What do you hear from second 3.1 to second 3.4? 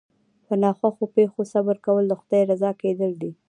دي.